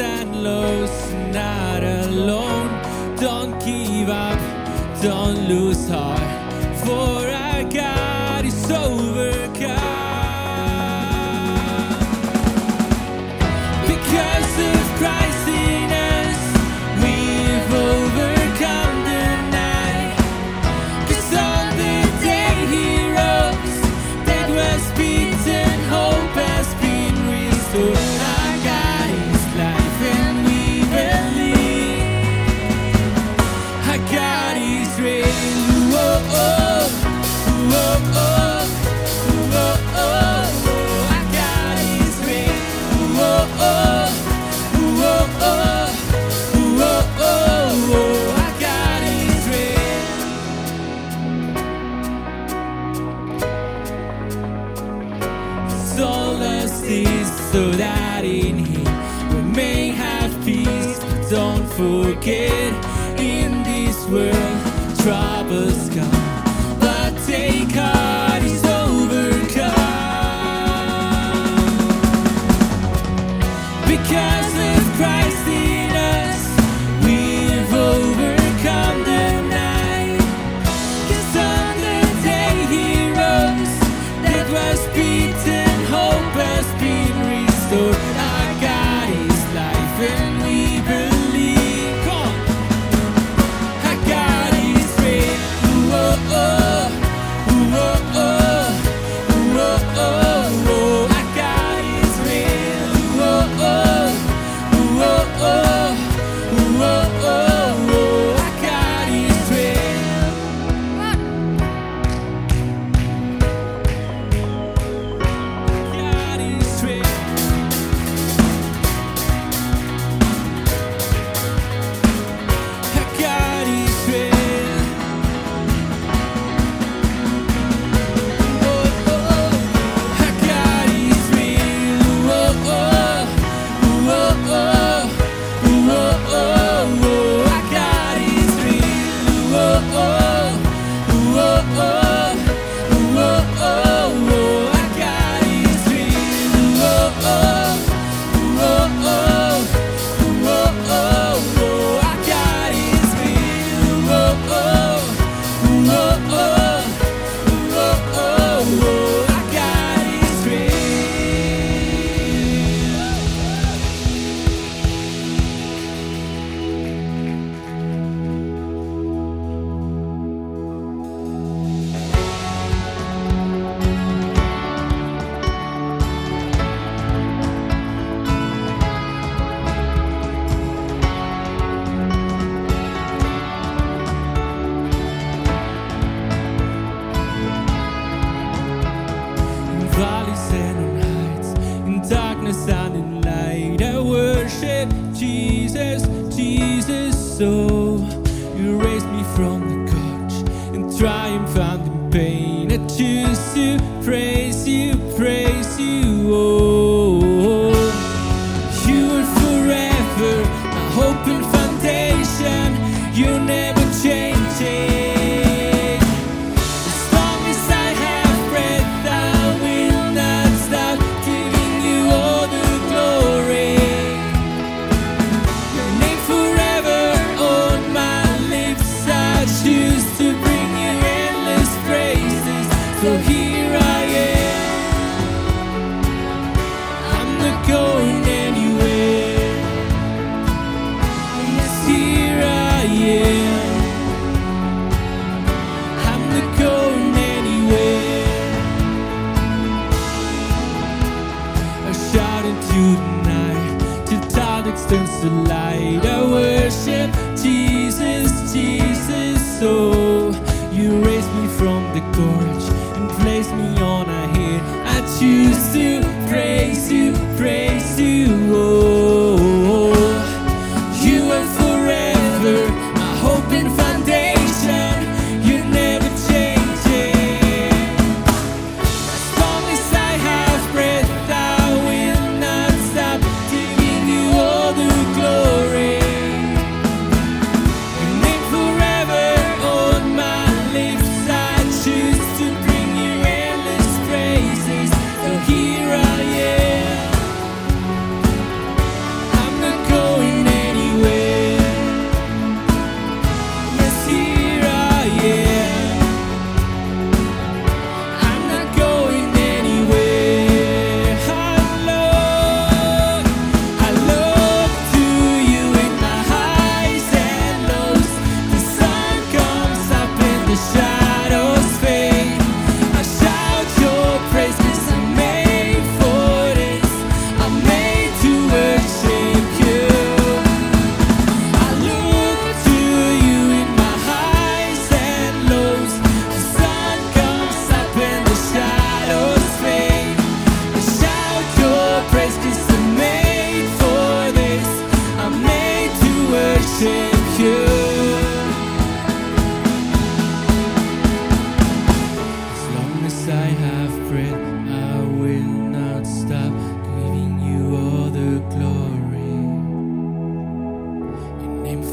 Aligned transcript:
and 0.00 0.42
lows, 0.42 1.12
not 1.32 1.82
alone. 1.82 2.70
Don't 3.16 3.52
give 3.64 4.08
up, 4.08 4.40
don't 5.02 5.48
lose 5.48 5.88
heart, 5.88 6.20
for 6.84 7.28
I 7.28 7.64
got. 7.64 8.09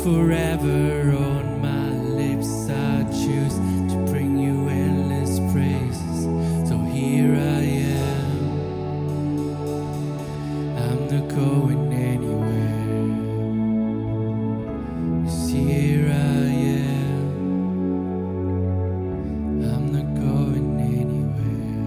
Forever 0.08 1.12
on 1.18 1.60
my 1.62 1.90
lips, 2.20 2.70
I 2.70 3.04
choose 3.12 3.56
to 3.92 3.98
bring 4.10 4.38
you 4.40 4.70
endless 4.70 5.40
praises. 5.52 6.18
So 6.70 6.78
here 6.96 7.36
I 7.36 7.64
am. 8.00 8.38
I'm 10.86 11.02
not 11.12 11.28
going 11.28 11.92
anywhere. 11.92 12.86
Here 15.52 16.08
I 16.08 16.48
am. 16.86 17.28
I'm 19.72 19.86
not 19.92 20.10
going 20.16 20.70
anywhere. 21.02 21.84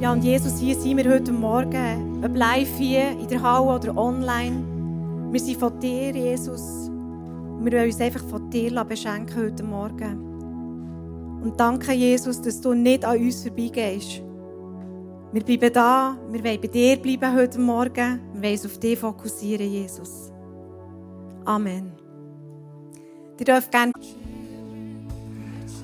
Ja, 0.00 0.12
und 0.12 0.22
Jesus, 0.22 0.60
hier 0.60 0.76
sind 0.76 0.98
wir 0.98 1.10
heute 1.12 1.32
Morgen, 1.32 2.22
ob 2.24 2.36
live 2.36 2.70
hier 2.78 3.10
in 3.10 3.26
der 3.26 3.42
Halle 3.42 3.66
oder 3.74 3.96
online. 3.96 4.71
Wir 5.32 5.40
sind 5.40 5.56
von 5.58 5.80
dir, 5.80 6.10
Jesus. 6.10 6.90
Wir 7.60 7.72
wollen 7.72 7.86
uns 7.86 8.00
einfach 8.02 8.22
von 8.28 8.50
dir 8.50 8.84
beschenken 8.84 9.34
heute 9.34 9.62
Morgen. 9.62 11.40
Und 11.42 11.58
danke, 11.58 11.92
Jesus, 11.92 12.42
dass 12.42 12.60
du 12.60 12.74
nicht 12.74 13.02
an 13.02 13.18
uns 13.18 13.42
vorbeigehst. 13.42 14.20
Wir 15.32 15.42
bleiben 15.42 15.72
da, 15.72 16.18
wir 16.28 16.44
wollen 16.44 16.60
bei 16.60 16.68
dir 16.68 16.98
bleiben 16.98 17.34
heute 17.34 17.58
Morgen. 17.58 18.20
Wir 18.34 18.42
wollen 18.42 18.52
uns 18.52 18.66
auf 18.66 18.78
dich 18.78 18.98
fokussieren, 18.98 19.70
Jesus. 19.70 20.30
Amen. 21.46 21.92
Ihr 23.38 23.46
dürft 23.46 23.72
gerne 23.72 23.90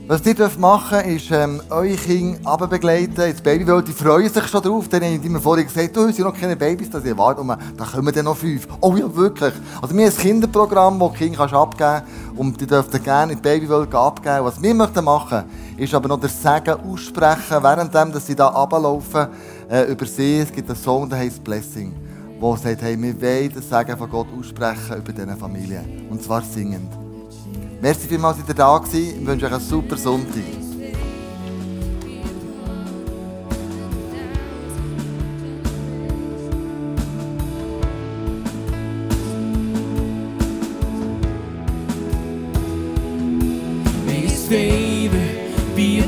Was 0.08 0.24
ihr 0.24 0.34
dürft 0.34 0.58
machen 0.58 1.00
ist, 1.00 1.30
ähm, 1.30 1.60
eure 1.68 1.94
Kinder 1.94 2.66
begleiten 2.66 3.20
ins 3.20 3.42
Babywelt. 3.42 3.88
Die 3.88 3.92
freuen 3.92 4.32
sich 4.32 4.46
schon 4.46 4.62
drauf. 4.62 4.88
Dann 4.88 5.04
haben 5.04 5.20
die 5.20 5.28
mir 5.28 5.38
vorhin 5.38 5.66
gesagt, 5.66 5.94
du, 5.94 6.06
es 6.06 6.16
sind 6.16 6.24
noch 6.24 6.34
keine 6.34 6.56
Babys, 6.56 6.88
da 6.88 6.98
sind 6.98 7.18
warte, 7.18 7.42
da 7.76 7.84
kommen 7.84 8.14
dann 8.14 8.24
noch 8.24 8.38
fünf. 8.38 8.66
Oh 8.80 8.96
ja, 8.96 9.14
wirklich. 9.14 9.52
Also 9.82 9.94
wir 9.94 10.06
haben 10.06 10.14
ein 10.14 10.18
Kinderprogramm, 10.18 10.98
das 10.98 11.12
Kinder 11.12 11.36
kannst 11.36 11.54
abgeben 11.54 12.06
und 12.36 12.58
die 12.58 12.66
dürfen 12.66 13.02
gerne 13.02 13.32
in 13.32 13.38
die 13.38 13.42
Babywelt 13.42 13.94
abgeben. 13.94 14.46
Was 14.46 14.62
wir 14.62 14.72
möchten 14.72 15.04
machen, 15.04 15.44
ist 15.76 15.92
aber 15.92 16.08
noch 16.08 16.20
das 16.20 16.42
Segen 16.42 16.80
aussprechen, 16.90 17.62
währenddem, 17.62 18.10
dass 18.10 18.26
sie 18.26 18.34
da 18.34 18.46
runterlaufen, 18.46 19.26
äh, 19.68 19.92
über 19.92 20.06
sie. 20.06 20.38
Es 20.38 20.50
gibt 20.50 20.70
einen 20.70 20.78
Song, 20.78 21.06
der 21.10 21.18
heißt 21.18 21.44
Blessing, 21.44 21.94
wo 22.40 22.56
sagt, 22.56 22.80
hey, 22.80 22.96
wir 22.98 23.20
wollen 23.20 23.52
das 23.54 23.68
Segen 23.68 23.98
von 23.98 24.08
Gott 24.08 24.28
aussprechen 24.38 24.96
über 24.96 25.12
diese 25.12 25.36
Familie. 25.36 25.84
Und 26.08 26.22
zwar 26.22 26.40
singend. 26.40 27.07
Merci 27.80 28.08
vielmals, 28.08 28.38
dass 28.38 28.48
ihr 28.48 28.54
da 28.54 28.76
gewesen. 28.78 29.20
Ich 29.20 29.26
wünsche 29.26 29.46
euch 29.46 29.52
einen 29.52 29.60
super 29.60 29.96
Sonntag. 29.96 30.42
May 44.06 44.22
His 44.22 44.48
favor 44.48 45.18
be 45.76 46.02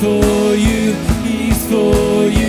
for 0.00 0.54
you. 0.54 0.94
He's 1.22 1.66
for 1.66 2.24
you. 2.24 2.39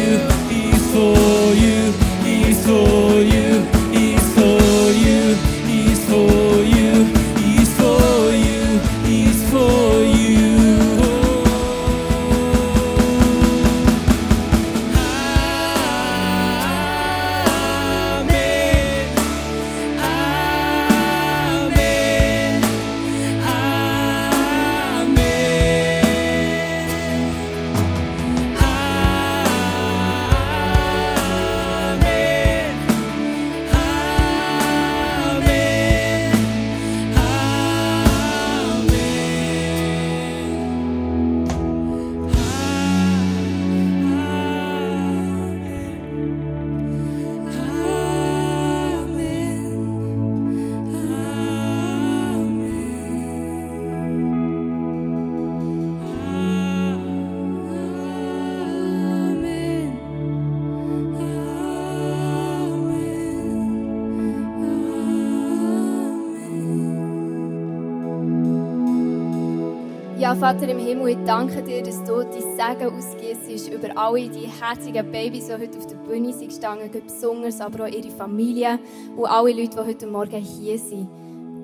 Ja, 70.31 70.37
Vater 70.37 70.69
im 70.69 70.79
Himmel, 70.79 71.09
ich 71.09 71.17
danke 71.25 71.61
dir, 71.61 71.83
dass 71.83 72.01
du 72.05 72.23
dein 72.23 72.31
Segen 72.31 72.97
ausgießt 72.97 73.67
über 73.67 73.89
alle 73.97 74.29
die 74.29 74.47
herzigen 74.47 75.11
Babys, 75.11 75.47
die 75.47 75.53
heute 75.53 75.77
auf 75.77 75.87
der 75.87 75.97
Bühne 75.97 76.31
sind 76.31 76.47
gestanden, 76.47 76.89
besonders, 76.89 77.59
aber 77.59 77.83
auch 77.83 77.89
ihre 77.89 78.09
Familie 78.11 78.79
und 79.17 79.25
alle 79.25 79.51
Leute, 79.51 79.75
die 79.75 79.89
heute 79.89 80.07
Morgen 80.07 80.41
hier 80.41 80.79
sind. 80.79 81.09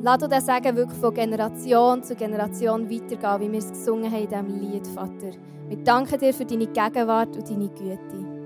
Lass 0.01 0.17
du 0.17 0.27
den 0.27 0.41
Segen 0.41 0.75
wirklich 0.75 0.99
von 0.99 1.13
Generation 1.13 2.03
zu 2.03 2.13
Generation 2.13 2.91
weitergehen, 2.91 3.39
wie 3.39 3.51
wir 3.53 3.59
es 3.59 3.69
gesungen 3.69 4.11
haben 4.11 4.23
in 4.23 4.59
diesem 4.59 4.71
Lied, 4.73 4.87
Vater. 4.87 5.31
Wir 5.69 5.77
danken 5.85 6.19
dir 6.19 6.33
für 6.33 6.43
deine 6.43 6.67
Gegenwart 6.67 7.37
und 7.37 7.49
deine 7.49 7.69
Güte. 7.69 8.36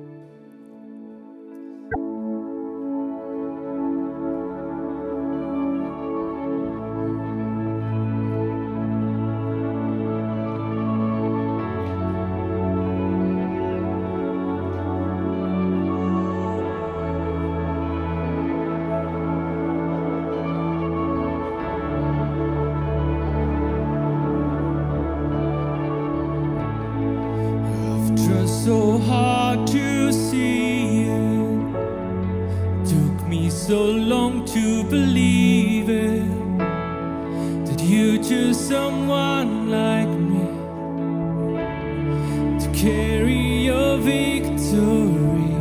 Carry 42.81 43.65
your 43.65 43.97
victory. 43.97 45.53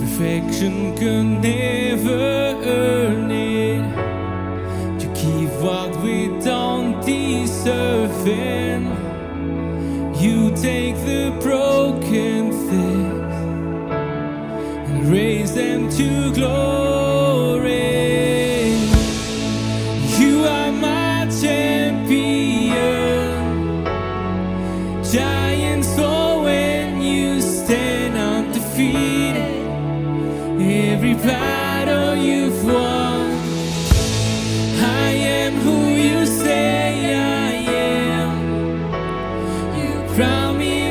Perfection 0.00 0.96
could 0.96 1.26
never 1.40 2.58
earn 2.64 3.30
it. 3.30 3.84
To 4.98 5.06
keep 5.14 5.50
what 5.62 5.94
we 6.02 6.26
don't 6.42 7.00
deserve. 7.06 8.26
And 8.26 8.86
you 10.20 10.50
take 10.56 10.96
the 11.06 11.32
broken 11.40 12.50
things 12.68 13.34
and 14.88 15.08
raise 15.12 15.54
them 15.54 15.88
to 15.90 16.34
glory. 16.34 16.83
drown 40.14 40.58
me 40.58 40.83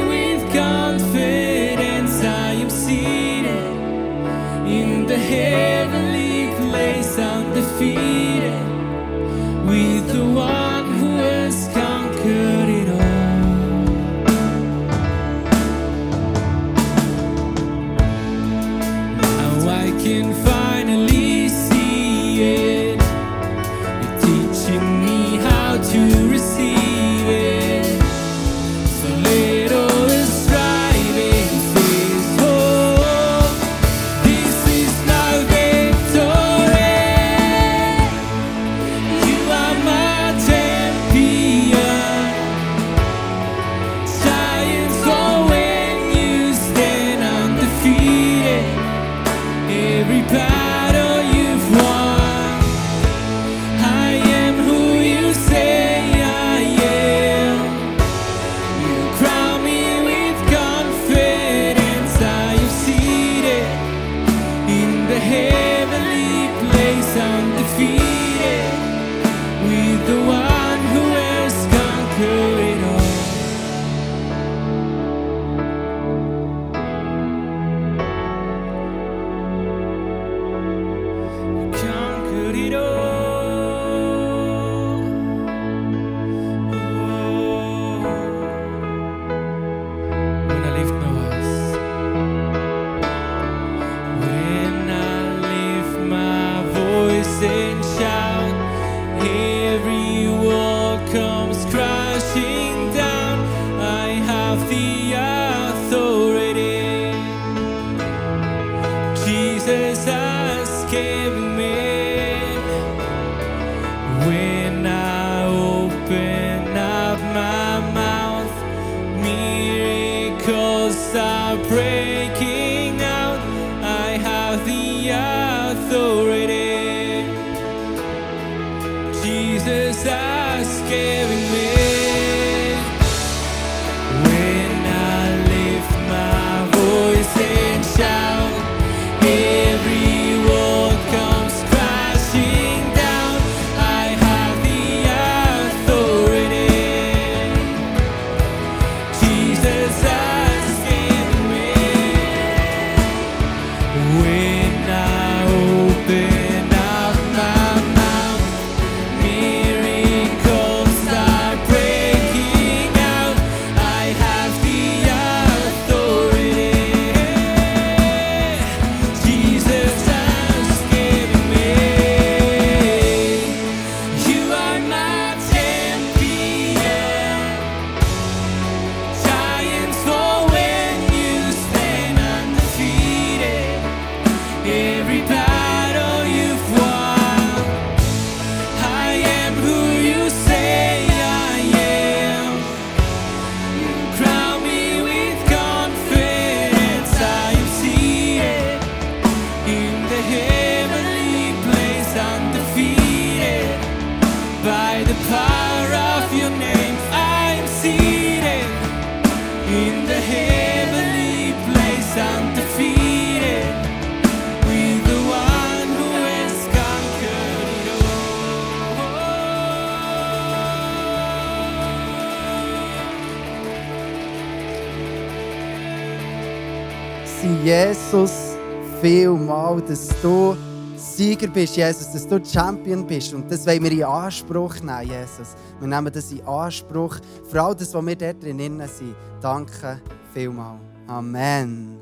Jesus, 227.64 228.58
vielmal, 229.02 229.82
dass 229.84 230.10
du 230.22 230.54
Sieger 230.98 231.48
bist, 231.48 231.78
Jesus, 231.78 232.12
dass 232.12 232.28
du 232.28 232.44
Champion 232.44 233.08
bist. 233.08 233.34
Und 233.34 233.50
das 233.50 233.66
wollen 233.66 233.84
wir 233.84 233.92
in 233.94 234.04
Anspruch 234.04 234.76
nehmen, 234.82 235.04
Jesus. 235.04 235.56
Wir 235.80 235.88
nehmen 235.88 236.12
das 236.12 236.30
in 236.34 236.46
Anspruch 236.46 237.16
für 237.50 237.62
all 237.62 237.74
das, 237.74 237.94
was 237.94 238.06
wir 238.06 238.16
dort 238.18 238.44
drinnen 238.44 238.86
sind. 238.90 239.16
Danke 239.42 240.02
vielmal. 240.34 240.78
Amen. 241.08 241.98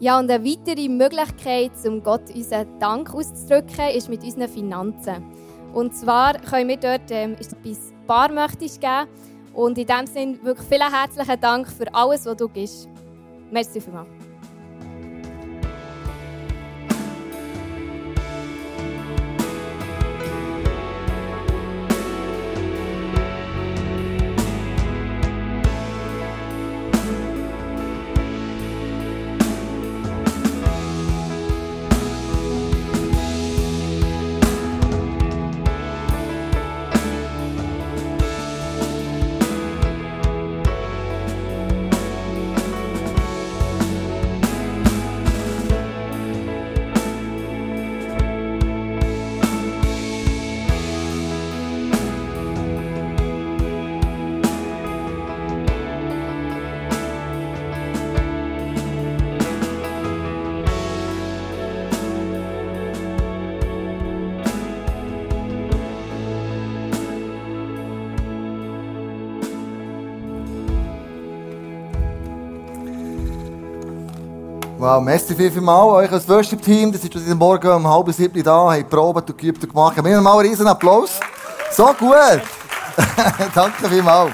Ja, 0.00 0.18
und 0.18 0.28
eine 0.32 0.44
weitere 0.44 0.88
Möglichkeit, 0.88 1.70
um 1.86 2.02
Gott 2.02 2.28
unseren 2.34 2.66
Dank 2.80 3.14
auszudrücken, 3.14 3.90
ist 3.94 4.08
mit 4.08 4.24
unseren 4.24 4.48
Finanzen. 4.48 5.24
Und 5.72 5.96
zwar 5.96 6.34
können 6.40 6.70
wir 6.70 6.76
dort 6.76 7.08
ähm, 7.10 7.34
etwas 7.34 7.92
Barmöchtiges 8.08 8.80
geben. 8.80 9.06
Und 9.54 9.78
in 9.78 9.86
diesem 9.86 10.06
Sinne 10.08 10.38
wirklich 10.42 10.66
vielen 10.66 10.92
herzlichen 10.92 11.40
Dank 11.40 11.68
für 11.68 11.94
alles, 11.94 12.26
was 12.26 12.36
du 12.36 12.48
gibst. 12.48 12.88
Merci 13.50 13.80
vielmals. 13.80 14.15
Wow, 74.86 75.02
merci 75.02 75.34
viel, 75.34 75.50
viel 75.50 75.68
euch 75.68 76.12
als 76.12 76.28
Worship-Team. 76.28 76.92
Das 76.92 77.02
ist 77.02 77.12
heute 77.12 77.34
Morgen 77.34 77.68
um 77.72 77.88
halb 77.88 78.08
sieben 78.12 78.40
da, 78.40 78.72
haben 78.72 78.88
probiert 78.88 79.28
und 79.28 79.36
geübt 79.36 79.60
und 79.64 79.68
gemacht. 79.68 79.96
Geben 79.96 80.06
wir 80.06 80.20
mal 80.20 80.38
einen 80.38 80.48
riesen 80.48 80.68
Applaus. 80.68 81.18
So 81.72 81.86
gut. 81.86 82.40
Danke 83.52 83.88
vielmals. 83.88 84.30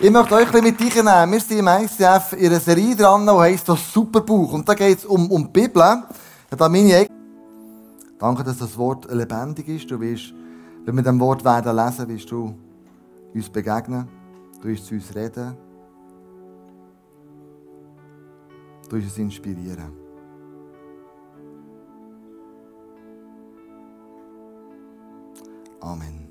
Ich 0.00 0.10
möchte 0.10 0.34
euch 0.34 0.54
ein 0.54 0.64
mit 0.64 0.80
reinnehmen. 0.80 1.32
Wir 1.34 1.40
sind 1.40 1.58
im 1.58 1.68
ICF 1.68 2.32
in 2.38 2.46
einer 2.46 2.60
Serie 2.60 2.96
dran, 2.96 3.26
die 3.26 3.32
heisst 3.32 3.68
«Das 3.68 3.92
Superbuch». 3.92 4.54
Und 4.54 4.66
da 4.66 4.72
geht 4.72 5.00
es 5.00 5.04
um, 5.04 5.30
um 5.30 5.44
die 5.44 5.60
Bibel. 5.60 5.82
Da 6.48 6.68
meine 6.70 6.94
Ecke. 6.94 7.12
Danke, 8.18 8.44
dass 8.44 8.56
das 8.56 8.78
Wort 8.78 9.12
lebendig 9.12 9.68
ist. 9.68 9.90
Du 9.90 10.00
wirst, 10.00 10.32
wenn 10.86 10.96
wir 10.96 11.02
dem 11.02 11.20
Wort 11.20 11.44
werden 11.44 11.76
lesen, 11.76 12.08
wirst 12.08 12.30
du 12.30 12.54
uns 13.34 13.50
begegnen. 13.50 14.08
Du 14.62 14.68
wirst 14.68 14.86
zu 14.86 14.94
uns 14.94 15.14
reden. 15.14 15.67
Du 18.88 18.96
uns 18.96 19.18
inspirieren. 19.18 19.92
Amen. 25.80 26.27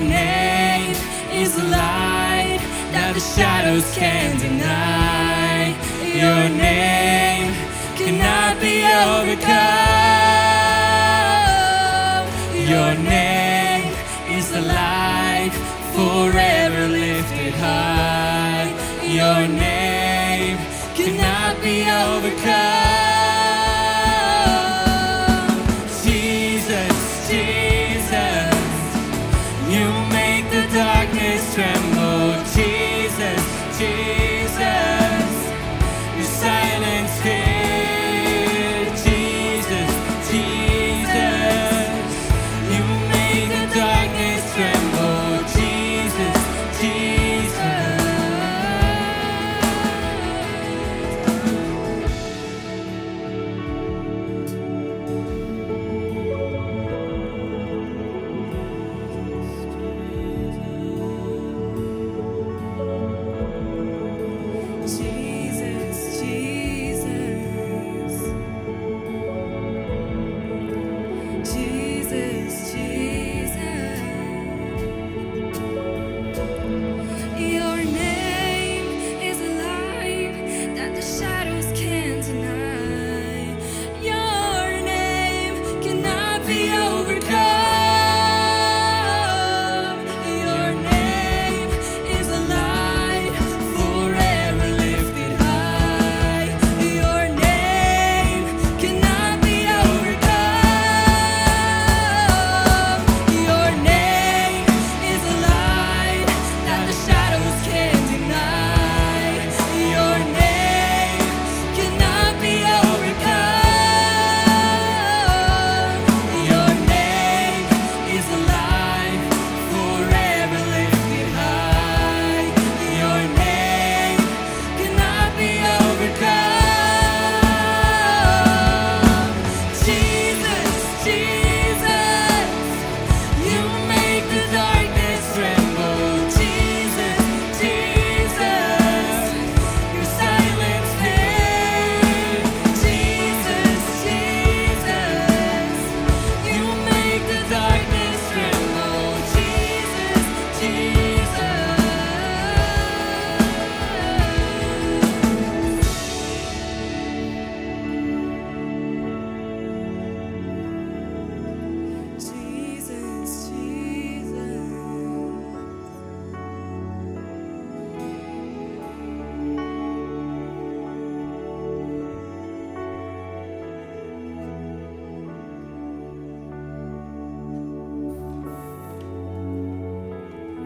Name 0.00 0.96
is 1.32 1.56
the 1.56 1.64
light 1.64 2.60
that 2.92 3.12
the 3.14 3.20
shadows 3.20 3.86
can't 3.94 4.38
deny. 4.40 5.74
Your 6.02 6.48
name 6.56 7.52
cannot 7.96 8.60
be 8.60 8.84
overcome. 9.12 9.84
Your 12.74 12.94
name 13.02 13.92
is 14.30 14.50
the 14.50 14.62
light 14.62 15.52
forever 15.94 16.88
lifted 16.88 17.54
high. 17.54 18.70
Your 19.04 19.48
name 19.48 20.58
cannot 20.94 21.60
be 21.62 21.82
overcome. 21.82 22.73